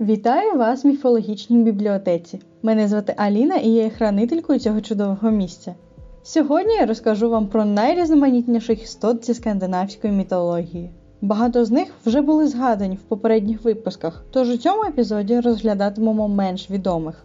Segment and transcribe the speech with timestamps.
[0.00, 2.40] Вітаю вас в міфологічній бібліотеці.
[2.62, 5.74] Мене звати Аліна і я є хранителькою цього чудового місця.
[6.22, 10.90] Сьогодні я розкажу вам про найрізноманітніших істот зі скандинавської мітології.
[11.20, 16.70] Багато з них вже були згадані в попередніх випусках, тож у цьому епізоді розглядатимемо менш
[16.70, 17.24] відомих.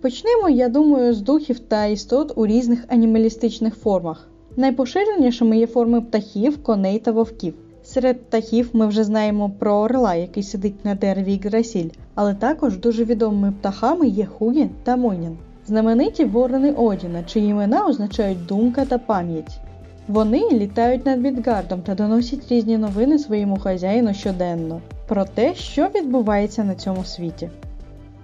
[0.00, 4.31] Почнемо, я думаю, з духів та істот у різних анімалістичних формах.
[4.56, 7.54] Найпоширенішими є форми птахів, коней та вовків.
[7.84, 13.04] Серед птахів ми вже знаємо про орла, який сидить на дереві Грасіль, але також дуже
[13.04, 15.36] відомими птахами є Хугін та Мойнін.
[15.66, 19.60] Знамениті ворони Одіна, чиї імена означають думка та пам'ять.
[20.08, 26.64] Вони літають над Відгардом та доносять різні новини своєму хазяїну щоденно про те, що відбувається
[26.64, 27.50] на цьому світі.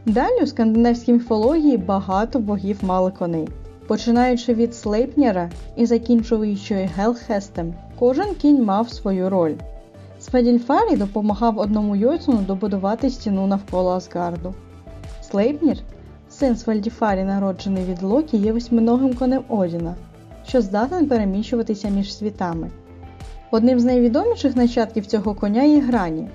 [0.06, 3.48] Далі у скандинавській міфології багато богів мали коней.
[3.88, 9.54] Починаючи від Слейпнєра і закінчуючи Гелхестем, кожен кінь мав свою роль.
[10.20, 14.54] Сведільфарі допомагав одному Йойцуну добудувати стіну навколо Асгарду.
[15.30, 15.78] Слейпнір,
[16.30, 19.94] син Свальдіфарі, народжений від Локі, є восьминогим конем Одіна,
[20.46, 22.70] що здатен переміщуватися між світами.
[23.50, 26.28] Одним з найвідоміших нащадків цього коня є Грані,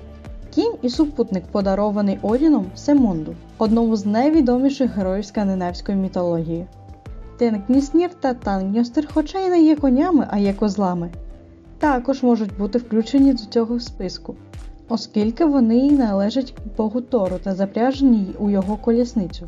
[0.55, 6.65] кінь і супутник, подарований Одіном Семунду, одному з найвідоміших героїв скандинавської мітології.
[7.37, 11.09] Тенгніснір та Тангньостер, хоча й не є конями, а є козлами,
[11.77, 14.35] також можуть бути включені до цього списку,
[14.89, 19.47] оскільки вони належать Богу Тору та запряжені у його колісницю.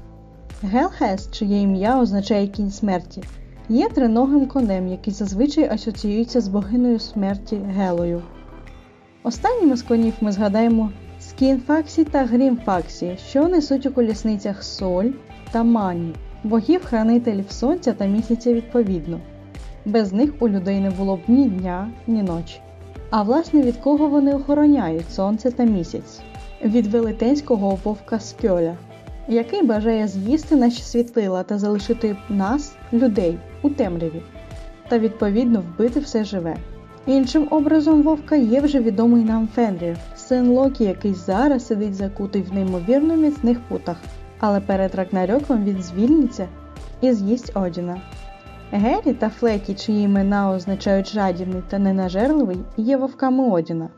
[0.61, 3.23] Гелхест, чиє ім'я означає кінь смерті,
[3.69, 8.21] є триногим конем, який зазвичай асоціюється з богиною смерті Гелою.
[9.23, 15.09] Останніми з конів ми згадаємо Скінфаксі та Грімфаксі, що несуть у колісницях соль
[15.51, 16.13] та мані,
[16.45, 19.19] богів-хранителів сонця та місяця відповідно.
[19.85, 22.59] Без них у людей не було б ні дня, ні ночі.
[23.09, 26.21] А власне від кого вони охороняють сонце та місяць?
[26.63, 28.75] Від велетенського вовка Скьоля,
[29.27, 34.21] який бажає з'їсти наші світила та залишити нас, людей, у темряві,
[34.89, 36.57] та відповідно вбити все живе.
[37.05, 42.53] Іншим образом вовка є вже відомий нам Фенрір, син Локі, який зараз сидить закутий в
[42.53, 43.97] неймовірно міцних путах,
[44.39, 46.47] але перед Рагнарьоком він звільниться
[47.01, 48.01] і з'їсть Одіна.
[48.71, 53.89] Гері та Флекі, чиї імена означають жадібний та ненажерливий, є вовками Одіна.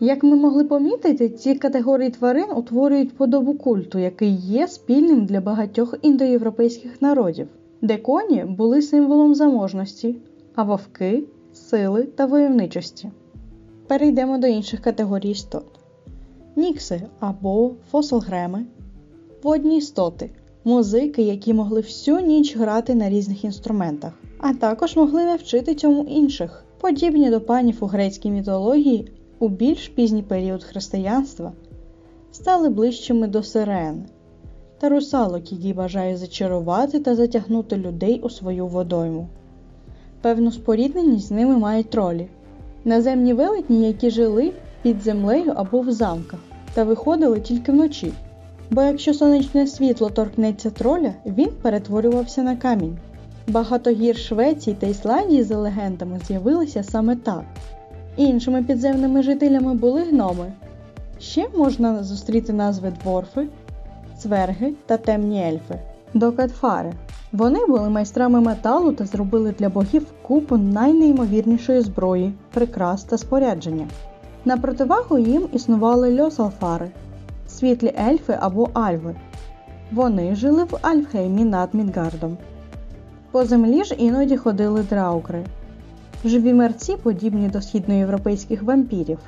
[0.00, 5.94] Як ми могли помітити, ці категорії тварин утворюють подобу культу, який є спільним для багатьох
[6.02, 7.48] індоєвропейських народів,
[7.82, 10.16] де коні були символом заможності,
[10.54, 13.10] а вовки сили та войовничості.
[13.86, 15.66] Перейдемо до інших категорій істот:
[16.56, 18.64] нікси або фосилгреми,
[19.46, 20.30] водні істоти,
[20.64, 26.64] музики, які могли всю ніч грати на різних інструментах, а також могли навчити цьому інших,
[26.80, 31.52] подібні до панів у грецькій мітології у більш пізній період християнства,
[32.32, 34.04] стали ближчими до сирен
[34.78, 39.28] та русалок, які бажають зачарувати та затягнути людей у свою водойму.
[40.22, 42.28] Певну спорідненість з ними мають тролі,
[42.84, 44.52] наземні велетні, які жили
[44.82, 46.40] під землею або в замках
[46.74, 48.12] та виходили тільки вночі.
[48.70, 52.98] Бо якщо сонячне світло торкнеться троля, він перетворювався на камінь.
[53.48, 57.44] Багато гір Швеції та Ісландії за легендами з'явилися саме так.
[58.16, 60.52] Іншими підземними жителями були гноми.
[61.20, 63.46] Ще можна зустріти назви дворфи,
[64.18, 65.80] цверги та темні ельфи,
[66.14, 66.92] докатфари.
[67.32, 73.86] Вони були майстрами металу та зробили для богів купу найнеймовірнішої зброї, прикрас та спорядження.
[74.44, 76.90] На противагу їм існували льосалфари,
[77.56, 79.14] світлі ельфи або альви.
[79.92, 82.36] Вони жили в Альфхеймі над Мідгардом.
[83.30, 85.44] По землі ж іноді ходили драугри.
[86.24, 89.18] Живі мерці, подібні до східноєвропейських вампірів,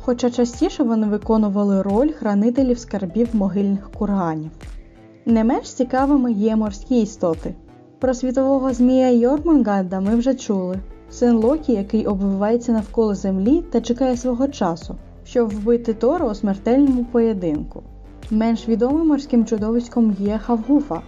[0.00, 4.50] хоча частіше вони виконували роль хранителів скарбів могильних курганів.
[5.26, 7.54] Не менш цікавими є морські істоти.
[7.98, 10.80] Про світового змія Йормунганда ми вже чули
[11.10, 14.96] син Локі, який обвивається навколо землі та чекає свого часу,
[15.30, 17.82] щоб вбити Тору у смертельному поєдинку.
[18.30, 21.02] Менш відомим морським чудовиськом є Хавгуфа,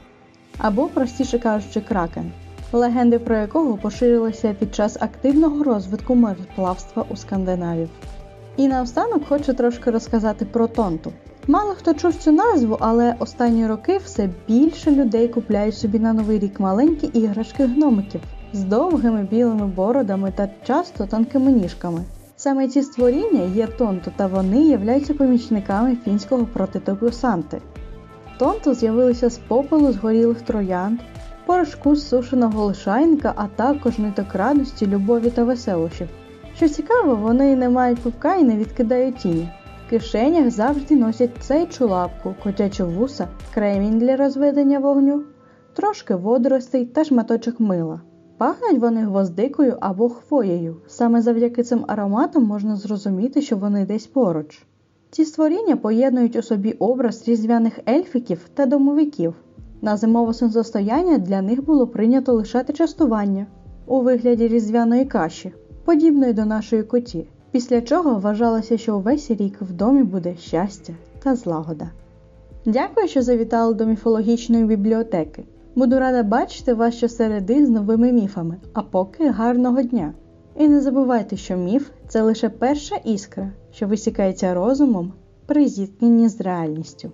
[0.59, 2.33] або, простіше кажучи, кракен,
[2.73, 7.89] легенди про якого поширилися під час активного розвитку мореплавства у Скандинавів.
[8.57, 11.13] І наостанок хочу трошки розказати про Тонту.
[11.47, 16.39] Мало хто чув цю назву, але останні роки все більше людей купляють собі на новий
[16.39, 18.21] рік маленькі іграшки гномиків
[18.53, 22.01] з довгими білими бородами та часто тонкими ніжками.
[22.43, 27.61] Саме ці створіння є тонту, та вони являються помічниками фінського прототипу Санти.
[28.39, 31.01] Тонту з'явилися з попелу згорілих троянд,
[31.47, 36.09] порошку з сушеного лишайника, а також ниток радості, любові та веселощів.
[36.57, 39.49] Що цікаво, вони не мають пупка і не відкидають тіні.
[39.87, 45.23] В кишенях завжди носять цей чулапку, котячу вуса, кремінь для розведення вогню,
[45.75, 48.01] трошки водоростей та шматочок мила.
[48.41, 50.77] Пахнуть вони гвоздикою або хвоєю.
[50.87, 54.63] Саме завдяки цим ароматам можна зрозуміти, що вони десь поруч.
[55.11, 59.35] Ці створіння поєднують у собі образ різдвяних ельфіків та домовиків.
[59.83, 63.47] На зимове сонцестояння для них було прийнято лишати частування
[63.87, 65.53] у вигляді різдвяної каші,
[65.85, 71.35] подібної до нашої коті, після чого вважалося, що увесь рік в домі буде щастя та
[71.35, 71.91] злагода.
[72.67, 75.45] Дякую, що завітали до міфологічної бібліотеки.
[75.75, 80.15] Буду рада бачити вас щосереди з новими міфами, а поки гарного дня!
[80.57, 85.13] І не забувайте, що міф це лише перша іскра, що висікається розумом
[85.47, 87.11] при зіткненні з реальністю.